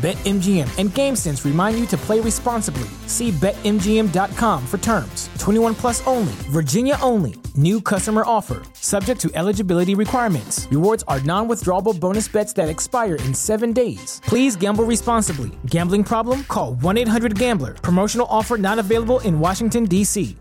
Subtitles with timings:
[0.00, 2.88] BetMGM and GameSense remind you to play responsibly.
[3.06, 5.28] See BetMGM.com for terms.
[5.38, 7.34] 21 plus only, Virginia only.
[7.54, 10.66] New customer offer, subject to eligibility requirements.
[10.70, 14.22] Rewards are non withdrawable bonus bets that expire in seven days.
[14.24, 15.50] Please gamble responsibly.
[15.66, 16.44] Gambling problem?
[16.44, 17.74] Call 1 800 Gambler.
[17.74, 20.34] Promotional offer not available in Washington, D.C.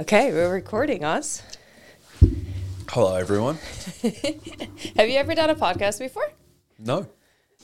[0.00, 1.40] Okay, we're recording us.
[2.88, 3.58] Hello, everyone.
[4.96, 6.32] Have you ever done a podcast before?
[6.80, 7.06] No.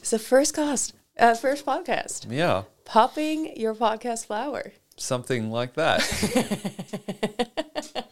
[0.00, 2.26] It's the first cast, uh, first podcast.
[2.30, 2.62] Yeah.
[2.86, 4.72] Popping your podcast flower.
[4.96, 5.98] Something like that.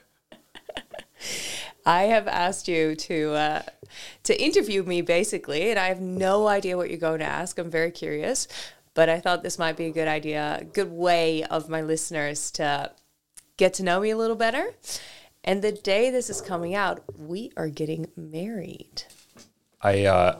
[1.86, 3.62] I have asked you to uh,
[4.24, 7.58] to interview me basically, and I have no idea what you're going to ask.
[7.58, 8.48] I'm very curious,
[8.92, 12.50] but I thought this might be a good idea, a good way of my listeners
[12.52, 12.92] to
[13.56, 14.74] get to know me a little better.
[15.42, 19.04] And the day this is coming out, we are getting married.
[19.80, 20.38] I uh,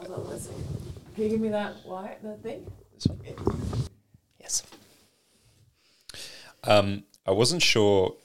[1.19, 2.65] Can you give me that wire, that thing?
[4.39, 4.63] Yes.
[6.63, 8.15] um, I wasn't sure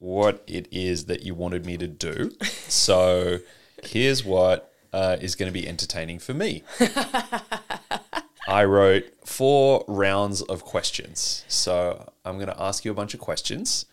[0.00, 2.32] what it is that you wanted me to do.
[2.68, 3.38] So
[3.84, 6.64] here's what uh, is going to be entertaining for me.
[8.48, 11.44] I wrote four rounds of questions.
[11.46, 13.86] So I'm going to ask you a bunch of questions.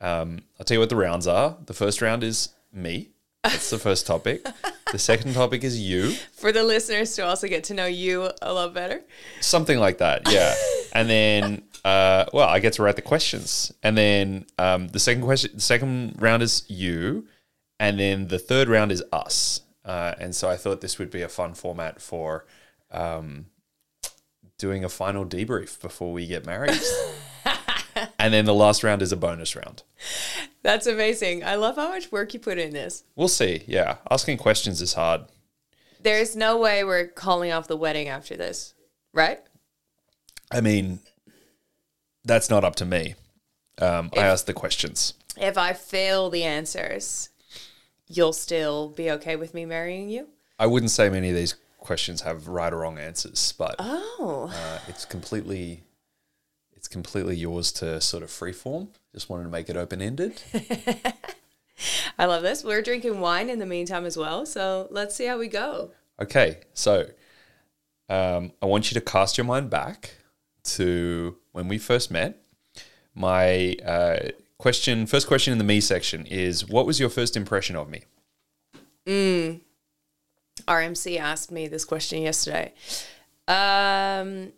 [0.00, 1.58] Um, I'll tell you what the rounds are.
[1.66, 3.10] The first round is me.
[3.42, 4.46] That's the first topic.
[4.92, 6.10] The second topic is you.
[6.32, 9.02] For the listeners to also get to know you a lot better.
[9.40, 10.54] Something like that, yeah.
[10.92, 15.22] and then, uh, well, I get to write the questions, and then um, the second
[15.22, 17.26] question, the second round is you,
[17.78, 19.62] and then the third round is us.
[19.84, 22.44] Uh, and so I thought this would be a fun format for
[22.90, 23.46] um,
[24.58, 26.78] doing a final debrief before we get married.
[28.20, 29.82] and then the last round is a bonus round.
[30.62, 31.42] That's amazing.
[31.44, 33.04] I love how much work you put in this.
[33.16, 33.62] We'll see.
[33.66, 35.22] Yeah, asking questions is hard.
[36.02, 38.74] There's no way we're calling off the wedding after this,
[39.12, 39.40] right?
[40.50, 41.00] I mean,
[42.24, 43.14] that's not up to me.
[43.78, 45.14] Um, I asked the questions.
[45.36, 47.30] If I fail the answers,
[48.06, 50.28] you'll still be okay with me marrying you?
[50.58, 54.50] I wouldn't say many of these questions have right or wrong answers, but Oh.
[54.52, 55.82] uh, it's completely
[56.90, 58.88] completely yours to sort of freeform.
[59.14, 60.42] Just wanted to make it open ended.
[62.18, 62.62] I love this.
[62.62, 65.92] We're drinking wine in the meantime as well, so let's see how we go.
[66.20, 67.06] Okay, so
[68.08, 70.16] um, I want you to cast your mind back
[70.64, 72.42] to when we first met.
[73.14, 77.76] My uh, question, first question in the me section is, what was your first impression
[77.76, 78.02] of me?
[79.06, 79.60] Mm.
[80.68, 82.72] RMC asked me this question yesterday.
[83.48, 84.52] Um,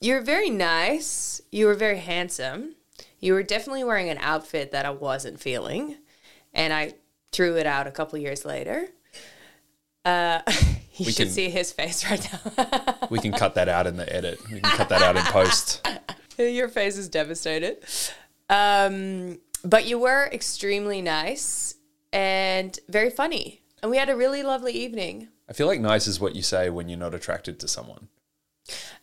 [0.00, 1.40] you were very nice.
[1.52, 2.74] You were very handsome.
[3.18, 5.96] You were definitely wearing an outfit that I wasn't feeling,
[6.54, 6.94] and I
[7.32, 8.88] threw it out a couple years later.
[10.04, 10.40] Uh,
[10.94, 12.94] you We should can- see his face right now.
[13.10, 14.40] We can cut that out in the edit.
[14.50, 15.86] We can cut that out in post.
[16.38, 17.84] Your face is devastated.
[18.48, 21.74] Um, but you were extremely nice
[22.14, 25.28] and very funny, and we had a really lovely evening.
[25.48, 28.08] I feel like nice is what you say when you're not attracted to someone.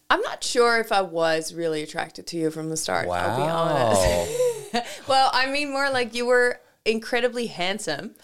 [0.09, 3.07] I'm not sure if I was really attracted to you from the start.
[3.09, 5.03] I'll be honest.
[5.07, 8.16] well, I mean, more like you were incredibly handsome,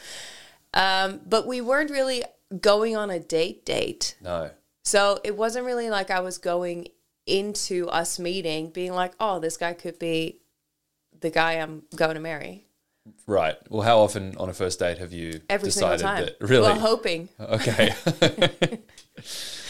[0.74, 2.24] um, but we weren't really
[2.62, 4.16] going on a date date.
[4.22, 4.52] no.
[4.86, 6.90] So it wasn't really like I was going
[7.26, 10.40] into us meeting being like, oh, this guy could be
[11.22, 12.66] the guy I'm going to marry.
[13.28, 13.56] Right.
[13.70, 16.36] Well, how often on a first date have you Every single decided time.
[16.40, 16.48] that?
[16.48, 16.64] Really?
[16.64, 17.30] Well, hoping.
[17.40, 17.94] okay.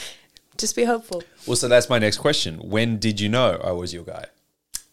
[0.63, 1.21] Just be hopeful.
[1.45, 2.55] well, so that's my next question.
[2.59, 4.27] When did you know I was your guy?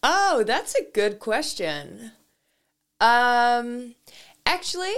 [0.02, 2.11] Oh, that's a good question.
[3.00, 3.94] Um,
[4.44, 4.96] actually,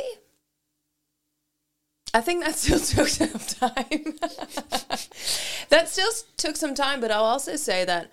[2.14, 4.14] I think that still took some time.
[5.68, 8.10] that still took some time, but I'll also say that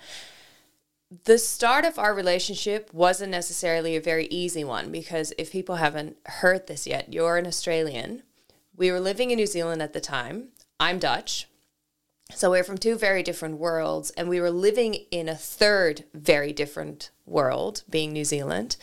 [1.24, 6.18] the start of our relationship wasn't necessarily a very easy one because if people haven't
[6.26, 8.24] heard this yet, you're an Australian.
[8.76, 10.50] We were living in New Zealand at the time.
[10.78, 11.49] I'm Dutch.
[12.32, 16.54] So we're from two very different worlds, and we were living in a third very
[16.54, 18.78] different world, being New Zealand.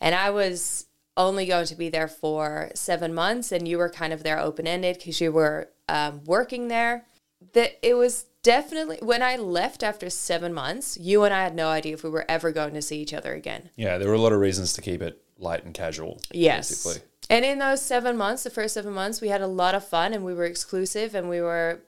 [0.00, 0.86] And I was
[1.16, 4.66] only going to be there for seven months, and you were kind of there open
[4.66, 7.04] ended because you were um, working there.
[7.52, 11.68] That it was definitely when I left after seven months, you and I had no
[11.68, 13.70] idea if we were ever going to see each other again.
[13.76, 16.20] Yeah, there were a lot of reasons to keep it light and casual.
[16.32, 16.70] Yes.
[16.70, 17.06] Basically.
[17.28, 20.12] And in those seven months, the first seven months, we had a lot of fun
[20.12, 21.80] and we were exclusive and we were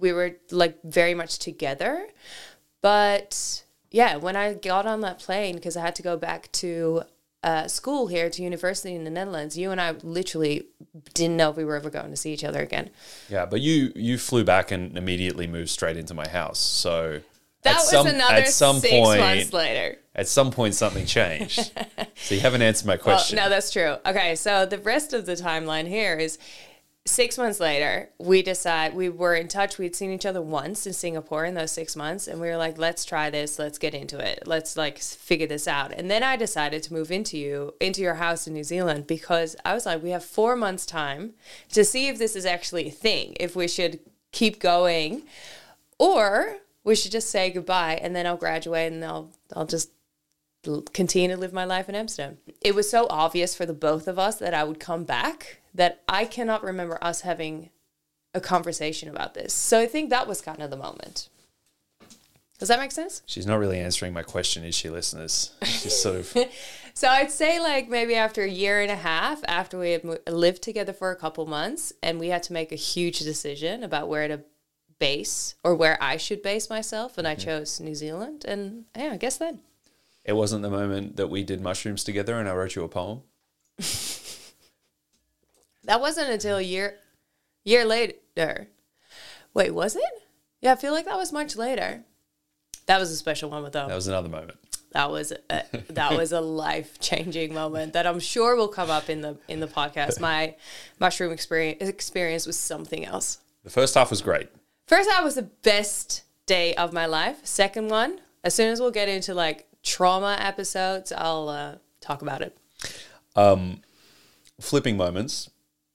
[0.00, 2.08] we were like very much together.
[2.82, 7.02] But yeah, when I got on that plane because I had to go back to
[7.42, 10.66] uh, school here to university in the Netherlands, you and I literally
[11.14, 12.90] didn't know if we were ever going to see each other again.
[13.28, 16.58] Yeah, but you you flew back and immediately moved straight into my house.
[16.58, 17.20] So
[17.62, 19.98] That was some, another at some six point, months later.
[20.14, 21.72] At some point, something changed.
[22.16, 23.36] so you haven't answered my Well, question.
[23.36, 23.96] no, that's true.
[24.06, 26.38] Okay, so the rest of the timeline here is
[27.06, 29.78] six months later, we decide we were in touch.
[29.78, 32.76] We'd seen each other once in Singapore in those six months, and we were like,
[32.78, 33.58] let's try this.
[33.58, 34.42] Let's get into it.
[34.46, 35.92] Let's like figure this out.
[35.92, 39.56] And then I decided to move into you into your house in New Zealand because
[39.64, 41.34] I was like, we have four months time
[41.72, 43.36] to see if this is actually a thing.
[43.38, 44.00] If we should
[44.32, 45.22] keep going,
[45.98, 49.90] or we should just say goodbye, and then I'll graduate and I'll I'll just
[50.92, 52.38] continue to live my life in Amsterdam.
[52.60, 56.02] It was so obvious for the both of us that I would come back that
[56.08, 57.70] I cannot remember us having
[58.34, 59.52] a conversation about this.
[59.52, 61.28] So I think that was kind of the moment.
[62.58, 63.22] Does that make sense?
[63.26, 65.52] She's not really answering my question, is she, listeners?
[65.62, 66.34] She's sort of
[66.94, 70.16] So I'd say like maybe after a year and a half, after we had mo-
[70.26, 74.08] lived together for a couple months, and we had to make a huge decision about
[74.08, 74.40] where to
[74.98, 77.44] base or where I should base myself, and I mm-hmm.
[77.44, 79.60] chose New Zealand, and yeah, I guess then.
[80.26, 83.22] It wasn't the moment that we did mushrooms together and I wrote you a poem.
[85.86, 86.96] That wasn't until a year
[87.64, 88.68] year later.
[89.54, 90.02] Wait, was it?
[90.60, 92.04] Yeah, I feel like that was much later.
[92.86, 93.88] That was a special moment though.
[93.88, 94.58] That was another moment.
[94.92, 99.08] That was a, that was a life changing moment that I'm sure will come up
[99.08, 100.20] in the in the podcast.
[100.20, 100.56] My
[100.98, 103.38] mushroom experience experience was something else.
[103.64, 104.48] The first half was great.
[104.86, 107.44] First half was the best day of my life.
[107.44, 112.42] Second one, as soon as we'll get into like trauma episodes, I'll uh, talk about
[112.42, 112.58] it.
[114.60, 115.48] Flipping moments.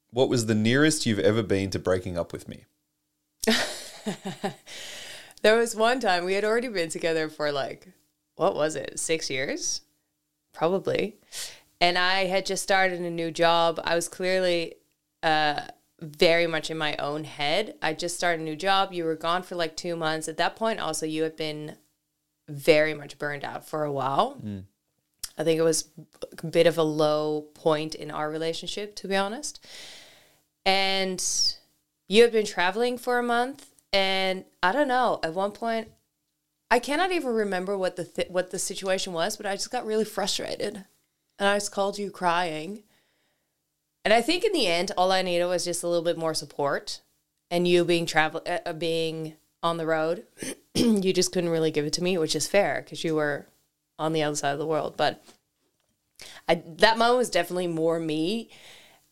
[0.10, 2.66] What was the nearest you've ever been to breaking up with me?
[5.42, 7.88] There was one time we had already been together for like,
[8.36, 9.82] what was it, six years?
[10.54, 11.16] Probably.
[11.80, 13.80] And I had just started a new job.
[13.84, 14.76] I was clearly
[15.24, 15.62] uh,
[16.00, 17.76] very much in my own head.
[17.82, 18.94] I just started a new job.
[18.94, 20.28] You were gone for like two months.
[20.28, 21.78] At that point, also, you had been
[22.52, 24.42] very much burned out for a while.
[25.38, 25.90] I think it was
[26.44, 29.66] a bit of a low point in our relationship, to be honest.
[30.66, 31.24] And
[32.08, 35.20] you had been traveling for a month, and I don't know.
[35.24, 35.90] At one point,
[36.70, 39.86] I cannot even remember what the th- what the situation was, but I just got
[39.86, 40.86] really frustrated,
[41.40, 42.84] and I just called you crying.
[44.04, 46.34] And I think in the end, all I needed was just a little bit more
[46.34, 47.02] support,
[47.50, 50.26] and you being travel uh, uh, being on the road,
[50.76, 53.48] you just couldn't really give it to me, which is fair because you were
[54.00, 54.96] on the other side of the world.
[54.98, 55.24] But
[56.48, 58.50] I, that moment was definitely more me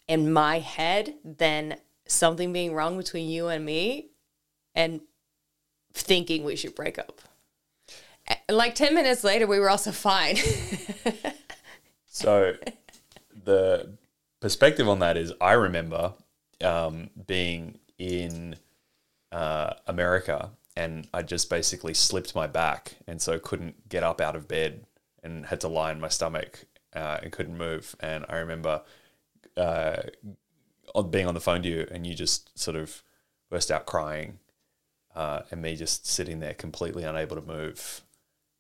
[0.08, 1.78] in my head than
[2.08, 4.08] something being wrong between you and me
[4.74, 5.02] and
[5.94, 7.22] thinking we should break up.
[8.48, 10.38] Like 10 minutes later, we were also fine.
[12.20, 12.56] So
[13.46, 13.94] the
[14.42, 16.14] perspective on that is I remember
[16.62, 18.58] um, being in
[19.32, 24.36] uh, America and I just basically slipped my back and so couldn't get up out
[24.36, 24.86] of bed
[25.22, 26.64] and had to lie on my stomach
[26.96, 27.96] uh, and couldn't move.
[28.00, 28.84] And I remember
[29.58, 29.98] uh,
[31.10, 33.04] being on the phone to you and you just sort of
[33.50, 34.40] burst out crying
[35.14, 38.02] uh, and me just sitting there completely unable to move.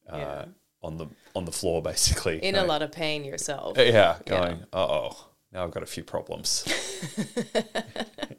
[0.10, 0.46] Uh, Yeah.
[0.82, 3.78] On the on the floor, basically, in a lot of pain yourself.
[3.78, 6.64] yeah, going, uh oh, now I've got a few problems.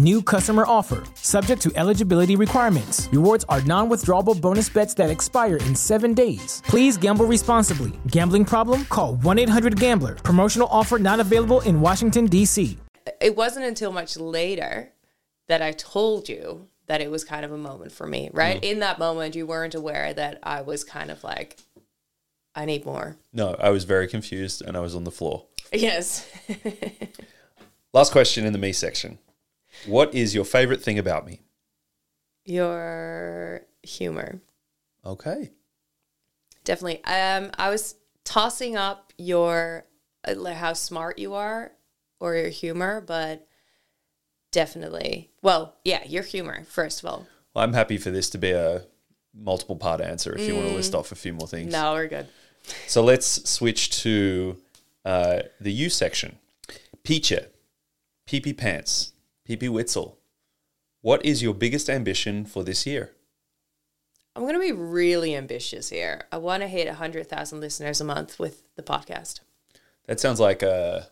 [0.00, 1.04] New customer offer.
[1.16, 3.06] Subject to eligibility requirements.
[3.12, 6.62] Rewards are non withdrawable bonus bets that expire in seven days.
[6.64, 7.92] Please gamble responsibly.
[8.06, 8.86] Gambling problem?
[8.86, 10.14] Call 1 800 Gambler.
[10.14, 12.78] Promotional offer not available in Washington, D.C.
[13.20, 14.90] It wasn't until much later
[15.48, 18.58] that I told you that it was kind of a moment for me, right?
[18.58, 18.72] Mm.
[18.72, 21.58] In that moment, you weren't aware that I was kind of like,
[22.54, 23.18] I need more.
[23.34, 25.44] No, I was very confused and I was on the floor.
[25.74, 26.26] Yes.
[27.92, 29.18] Last question in the me section.
[29.86, 31.40] What is your favorite thing about me?
[32.44, 34.40] Your humor.
[35.04, 35.50] Okay.
[36.64, 37.04] Definitely.
[37.04, 39.84] Um, I was tossing up your
[40.24, 41.72] uh, how smart you are
[42.18, 43.46] or your humor, but
[44.52, 45.30] definitely.
[45.42, 47.26] Well, yeah, your humor first of all.
[47.54, 48.84] Well, I'm happy for this to be a
[49.34, 51.72] multiple part answer if you want to list off a few more things.
[51.72, 52.28] No, we're good.
[52.86, 54.56] So let's switch to
[55.04, 56.38] uh, the U section.
[57.04, 57.46] Peacher,
[58.26, 59.12] PP Pants,
[59.50, 60.16] PP Witzel.
[61.00, 63.10] What is your biggest ambition for this year?
[64.36, 66.22] I'm going to be really ambitious here.
[66.30, 69.40] I want to hit 100,000 listeners a month with the podcast.
[70.06, 71.08] That sounds like a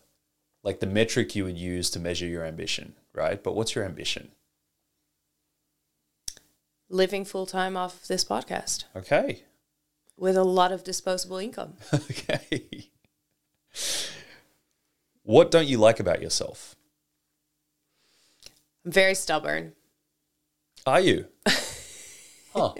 [0.63, 3.41] like the metric you would use to measure your ambition, right?
[3.43, 4.31] But what's your ambition?
[6.89, 9.43] Living full time off this podcast Okay.
[10.17, 11.73] with a lot of disposable income.
[11.93, 12.89] okay.
[15.23, 16.75] What don't you like about yourself?
[18.85, 19.73] I'm very stubborn.
[20.85, 21.27] Are you?
[22.51, 22.73] Huh.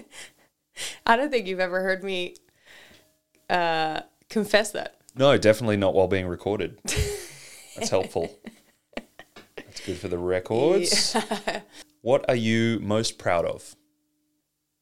[1.05, 2.35] I don't think you've ever heard me
[3.51, 4.95] uh, confess that.
[5.15, 6.79] No, definitely not while being recorded.
[7.75, 8.35] That's helpful.
[9.55, 11.15] That's good for the records.
[12.01, 13.75] What are you most proud of?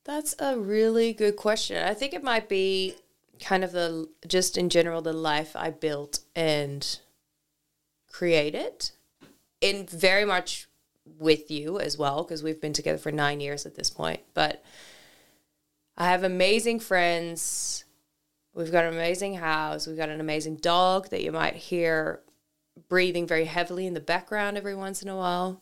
[0.05, 1.83] That's a really good question.
[1.85, 2.95] I think it might be
[3.41, 6.99] kind of the just in general the life I built and
[8.09, 8.91] created
[9.59, 10.67] in very much
[11.19, 14.63] with you as well because we've been together for 9 years at this point but
[15.97, 17.85] I have amazing friends
[18.53, 22.21] we've got an amazing house we've got an amazing dog that you might hear
[22.89, 25.61] breathing very heavily in the background every once in a while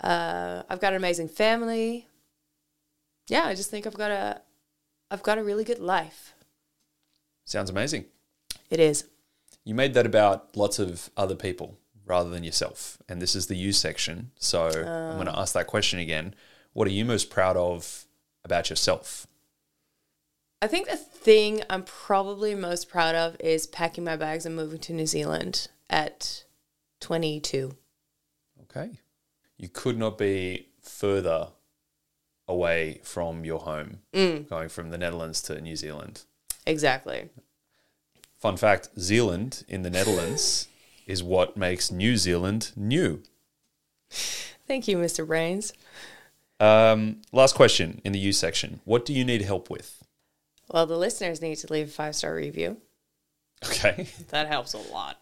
[0.00, 2.06] uh, I've got an amazing family
[3.28, 4.40] yeah, I just think I've got a
[5.10, 6.34] I've got a really good life.
[7.44, 8.06] Sounds amazing.
[8.70, 9.06] It is.
[9.64, 12.98] You made that about lots of other people rather than yourself.
[13.08, 14.30] And this is the you section.
[14.38, 15.42] So I'm going to ah.
[15.42, 16.34] ask that question again.
[16.72, 18.06] What are you most proud of
[18.44, 19.26] about yourself?
[20.62, 24.78] I think the thing I'm probably most proud of is packing my bags and moving
[24.80, 26.44] to New Zealand at
[27.00, 27.76] 22.
[28.62, 28.98] Okay.
[29.58, 31.48] You could not be further
[32.48, 34.48] away from your home, mm.
[34.48, 36.22] going from the Netherlands to New Zealand.
[36.66, 37.28] Exactly.
[38.38, 40.68] Fun fact Zealand in the Netherlands
[41.06, 43.22] is what makes New Zealand new.
[44.66, 45.26] Thank you, Mr.
[45.26, 45.72] Brains.
[46.58, 48.80] Um, last question in the U section.
[48.84, 50.02] What do you need help with?
[50.70, 52.78] Well, the listeners need to leave a five star review.
[53.64, 54.08] Okay.
[54.30, 55.18] That helps a lot.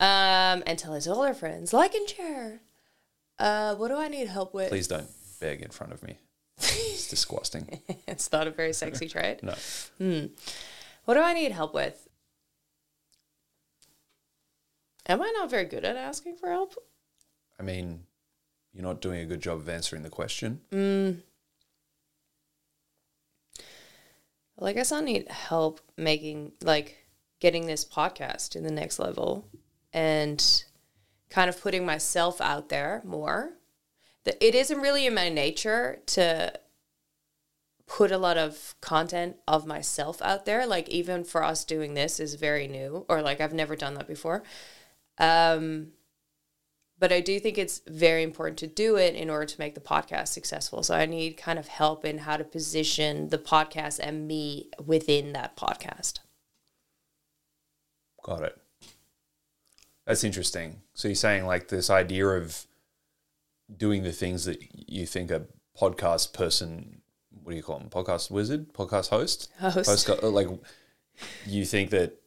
[0.00, 2.60] Um, and tell us all our friends, like and share.
[3.38, 4.70] Uh, what do I need help with?
[4.70, 5.08] Please don't
[5.40, 6.18] beg in front of me.
[6.58, 7.80] It's disgusting.
[8.08, 9.42] It's not a very sexy trait.
[9.42, 9.54] No.
[9.98, 10.26] Hmm.
[11.04, 12.08] What do I need help with?
[15.06, 16.74] Am I not very good at asking for help?
[17.58, 18.04] I mean,
[18.72, 20.60] you're not doing a good job of answering the question.
[20.70, 21.10] Hmm.
[24.56, 27.06] Well, I guess I need help making, like,
[27.40, 29.46] getting this podcast in the next level
[29.92, 30.64] and
[31.28, 33.54] kind of putting myself out there more.
[34.24, 36.54] That it isn't really in my nature to
[37.86, 40.66] put a lot of content of myself out there.
[40.66, 44.08] Like, even for us doing this is very new, or like, I've never done that
[44.08, 44.42] before.
[45.18, 45.88] Um,
[46.98, 49.80] but I do think it's very important to do it in order to make the
[49.80, 50.82] podcast successful.
[50.82, 55.32] So I need kind of help in how to position the podcast and me within
[55.32, 56.20] that podcast.
[58.22, 58.58] Got it.
[60.06, 60.82] That's interesting.
[60.94, 62.66] So you're saying like this idea of
[63.74, 65.46] doing the things that you think a
[65.78, 67.02] podcast person,
[67.42, 67.90] what do you call them?
[67.90, 69.88] Podcast wizard, podcast host, Host.
[69.88, 70.48] Postca- like
[71.46, 72.20] you think that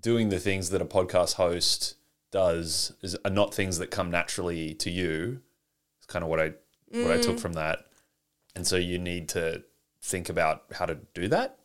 [0.00, 1.96] doing the things that a podcast host
[2.30, 5.40] does is are not things that come naturally to you.
[5.98, 6.52] It's kind of what I
[6.90, 7.40] what I took mm.
[7.40, 7.86] from that,
[8.54, 9.64] and so you need to
[10.00, 11.58] think about how to do that.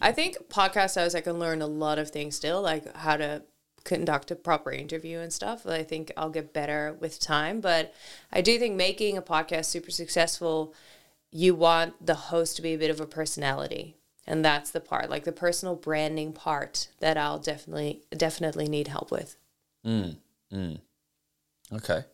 [0.00, 3.42] I think podcast hosts, I can learn a lot of things still, like how to
[3.86, 5.66] conduct a proper interview and stuff.
[5.66, 7.60] I think I'll get better with time.
[7.60, 7.94] But
[8.32, 10.74] I do think making a podcast super successful,
[11.30, 13.96] you want the host to be a bit of a personality.
[14.26, 19.10] And that's the part, like the personal branding part that I'll definitely definitely need help
[19.10, 19.36] with.
[19.86, 20.16] Mm.
[20.52, 20.80] mm.
[21.72, 22.04] Okay.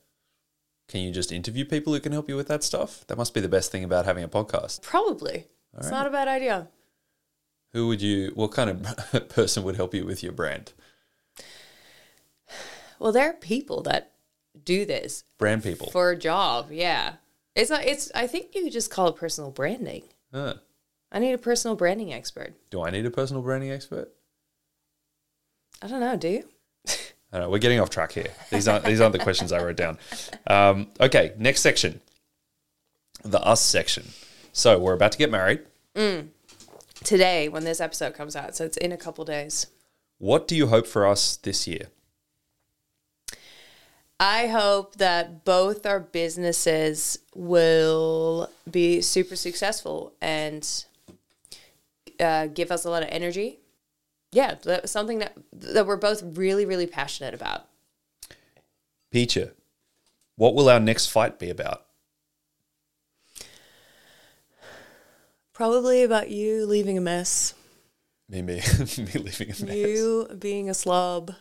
[0.88, 3.07] Can you just interview people who can help you with that stuff?
[3.07, 4.83] That must be the best thing about having a podcast.
[4.83, 5.47] Probably.
[5.78, 6.69] it's not a bad idea.
[7.73, 8.33] Who would you?
[8.35, 10.73] What kind of person would help you with your brand?
[12.99, 14.12] Well, there are people that
[14.62, 15.90] do this Brand people.
[15.90, 16.69] for a job.
[16.71, 17.14] Yeah.
[17.54, 20.04] It's not, it's, I think you just call it personal branding.
[20.33, 20.54] Huh.
[21.12, 22.54] I need a personal branding expert.
[22.71, 24.11] Do I need a personal branding expert?
[25.83, 26.16] I don't know.
[26.16, 26.49] Do you?
[26.88, 26.92] I
[27.33, 28.31] don't know, we're getting off track here.
[28.50, 29.99] These aren't these aren't the questions I wrote down.
[30.47, 32.00] Um, okay, next section,
[33.23, 34.09] the us section.
[34.52, 35.61] So we're about to get married.
[37.04, 39.66] Today, when this episode comes out, so it's in a couple days.
[40.19, 41.88] What do you hope for us this year?
[44.21, 50.85] I hope that both our businesses will be super successful and
[52.23, 53.59] uh, give us a lot of energy.
[54.31, 57.67] Yeah, that, something that that we're both really, really passionate about.
[59.12, 59.52] Peacher,
[60.37, 61.85] what will our next fight be about?
[65.52, 67.52] Probably about you leaving a mess,
[68.29, 68.55] Me, me,
[68.99, 69.76] me leaving a mess.
[69.76, 71.35] you being a slob.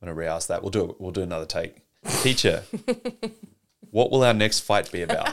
[0.00, 0.62] I'm gonna re-ask that.
[0.62, 1.00] We'll do it.
[1.00, 1.82] We'll do another take.
[2.22, 2.62] Teacher,
[3.90, 5.28] what will our next fight be about?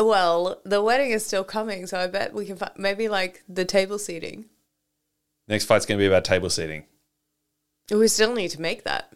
[0.00, 3.64] Well, the wedding is still coming, so I bet we can fi- maybe like the
[3.64, 4.46] table seating.
[5.48, 6.84] Next fight's gonna be about table seating.
[7.90, 9.12] We still need to make that.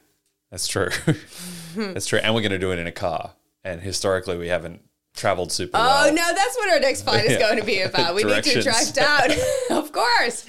[0.50, 0.90] That's true.
[1.76, 2.18] That's true.
[2.22, 3.32] And we're gonna do it in a car.
[3.62, 4.82] And historically, we haven't
[5.14, 6.12] traveled super Oh well.
[6.12, 8.14] no, that's what our next fight is going to be about.
[8.16, 9.30] We need to drive down,
[9.70, 10.44] of course.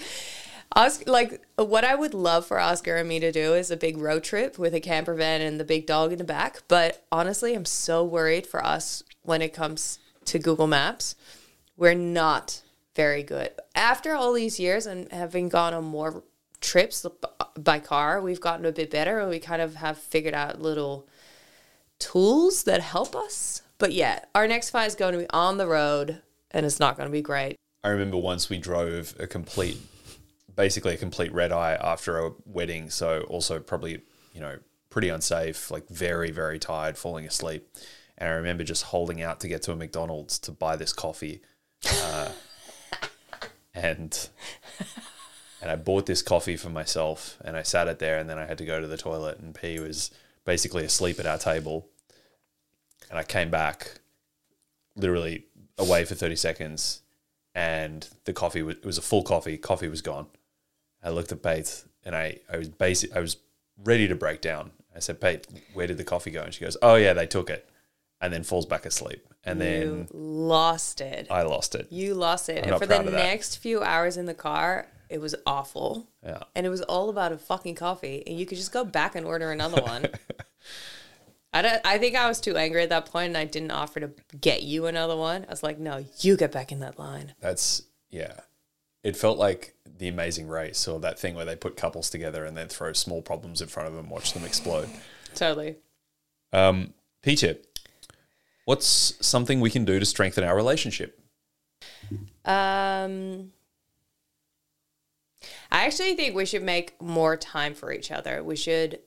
[0.75, 3.96] Oscar, like what I would love for Oscar and me to do is a big
[3.98, 6.63] road trip with a camper van and the big dog in the back.
[6.68, 11.15] But honestly, I'm so worried for us when it comes to Google Maps.
[11.77, 12.62] We're not
[12.96, 13.51] very good.
[13.75, 16.24] After all these years and having gone on more
[16.62, 17.05] trips
[17.58, 21.08] by car, we've gotten a bit better and we kind of have figured out little
[22.00, 23.62] tools that help us.
[23.77, 26.96] But yeah, our next fight is going to be on the road and it's not
[26.98, 27.58] going to be great.
[27.84, 29.77] I remember once we drove a complete,
[30.56, 32.89] basically a complete red eye after a wedding.
[32.89, 34.02] So also probably,
[34.34, 34.58] you know,
[34.89, 37.67] pretty unsafe, like very, very tired, falling asleep.
[38.17, 41.41] And I remember just holding out to get to a McDonald's to buy this coffee.
[41.89, 42.30] Uh,
[43.73, 44.30] and
[45.62, 48.45] and I bought this coffee for myself and I sat it there and then I
[48.45, 50.12] had to go to the toilet and P was
[50.45, 51.88] basically asleep at our table.
[53.10, 53.99] And I came back
[54.95, 55.45] literally
[55.78, 57.01] away for 30 seconds
[57.54, 60.28] and the coffee was it was a full coffee coffee was gone
[61.04, 63.38] i looked at Peet and i i was basic i was
[63.84, 66.78] ready to break down i said Peet where did the coffee go and she goes
[66.82, 67.69] oh yeah they took it
[68.26, 71.28] and then falls back asleep and then you lost it.
[71.30, 72.58] i lost it You lost it.
[72.64, 76.10] and not for the next few hours in the car, it was awful.
[76.24, 78.24] yeah And it was all about a fucking coffee.
[78.26, 80.08] And you could just go back and order another one.
[81.54, 84.00] I, don't, I think I was too angry at that point and I didn't offer
[84.02, 84.10] to
[84.42, 85.46] get you another one.
[85.48, 87.34] I was like, no, you get back in that line.
[87.40, 88.40] that's yeah
[89.04, 92.58] it felt like the amazing race or that thing where they put couples together and
[92.58, 94.90] then throw small problems in front of them watch them explode
[95.36, 95.76] Totally.
[96.54, 97.56] um peter
[98.65, 101.19] what's something we can do to strengthen our relationship
[102.43, 103.51] Um,
[105.71, 108.43] I actually think we should make more time for each other.
[108.43, 108.99] We should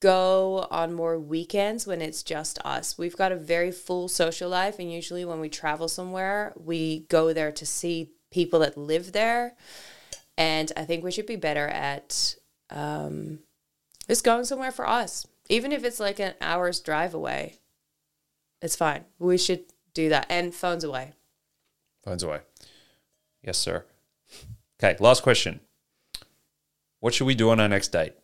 [0.00, 2.96] go on more weekends when it's just us.
[2.96, 7.32] We've got a very full social life, and usually when we travel somewhere, we go
[7.32, 9.56] there to see people that live there.
[10.36, 12.36] And I think we should be better at
[12.70, 13.40] um,
[14.06, 17.58] just going somewhere for us, even if it's like an hour's drive away.
[18.60, 19.04] It's fine.
[19.18, 21.12] We should do that, and phones away.
[22.04, 22.40] Phones away.
[23.42, 23.84] Yes, sir.
[24.82, 25.60] Okay, last question.
[27.00, 28.14] What should we do on our next date?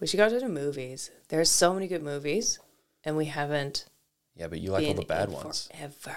[0.00, 1.10] We should go to the movies.
[1.28, 2.58] There's so many good movies,
[3.04, 3.86] and we haven't
[4.34, 5.68] Yeah, but you like all the bad ones.
[5.72, 6.16] forever.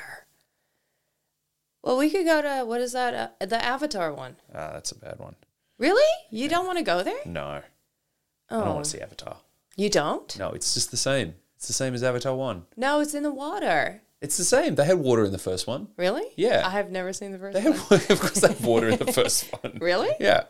[1.81, 3.33] Well, we could go to what is that?
[3.41, 4.35] Uh, the Avatar one.
[4.53, 5.35] Ah, that's a bad one.
[5.77, 6.03] Really?
[6.29, 7.21] You don't want to go there?
[7.25, 7.61] No,
[8.51, 9.37] Oh, I don't want to see Avatar.
[9.77, 10.37] you don't?
[10.37, 11.35] No, it's just the same.
[11.59, 12.63] It's the same as Avatar 1.
[12.77, 14.01] No, it's in the water.
[14.21, 14.75] It's the same.
[14.75, 15.89] They had water in the first one.
[15.97, 16.23] Really?
[16.37, 16.63] Yeah.
[16.65, 17.77] I have never seen the first They one.
[17.99, 19.77] had, of course, they had water in the first one.
[19.81, 20.09] Really?
[20.21, 20.43] Yeah.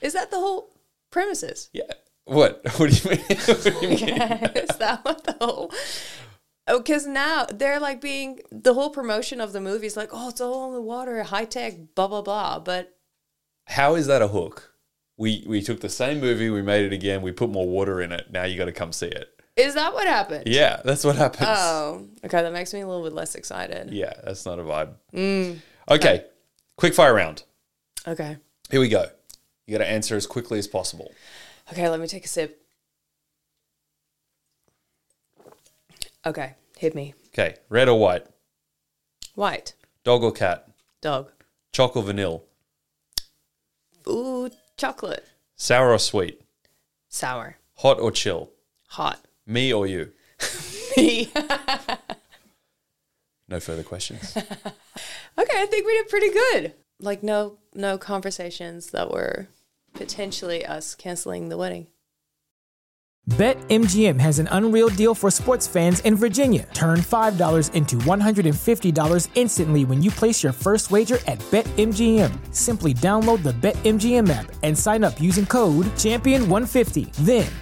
[0.00, 0.70] Is that the whole
[1.10, 1.68] premises?
[1.74, 1.82] Yeah.
[2.24, 2.62] What?
[2.78, 3.24] What do you mean?
[3.46, 4.00] what do you mean?
[4.00, 5.70] is that what the whole?
[6.66, 10.30] Oh, because now they're like being the whole promotion of the movie is like, oh,
[10.30, 12.58] it's all in the water, high tech, blah blah blah.
[12.58, 12.94] But
[13.66, 14.74] How is that a hook?
[15.18, 18.12] We we took the same movie, we made it again, we put more water in
[18.12, 18.30] it.
[18.30, 19.37] Now you got to come see it.
[19.58, 20.44] Is that what happened?
[20.46, 21.48] Yeah, that's what happens.
[21.48, 22.42] Oh, okay.
[22.42, 23.90] That makes me a little bit less excited.
[23.90, 24.94] Yeah, that's not a vibe.
[25.12, 25.58] Mm.
[25.90, 26.24] Okay,
[26.76, 27.42] quick fire round.
[28.06, 28.36] Okay.
[28.70, 29.06] Here we go.
[29.66, 31.12] You got to answer as quickly as possible.
[31.72, 32.62] Okay, let me take a sip.
[36.24, 37.14] Okay, hit me.
[37.28, 38.26] Okay, red or white?
[39.34, 39.74] White.
[40.04, 40.68] Dog or cat?
[41.00, 41.30] Dog.
[41.72, 42.40] Choc or vanilla?
[44.08, 45.26] Ooh, chocolate.
[45.56, 46.40] Sour or sweet?
[47.08, 47.56] Sour.
[47.76, 48.50] Hot or chill?
[48.88, 49.20] Hot.
[49.48, 50.12] Me or you?
[50.96, 51.32] Me.
[53.50, 54.36] No further questions.
[55.38, 56.74] Okay, I think we did pretty good.
[56.98, 59.46] Like no no conversations that were
[59.94, 61.86] potentially us canceling the wedding.
[63.28, 66.66] BetMGM has an unreal deal for sports fans in Virginia.
[66.72, 72.32] Turn $5 into $150 instantly when you place your first wager at BetMGM.
[72.54, 77.12] Simply download the BetMGM app and sign up using code Champion150.
[77.16, 77.46] Then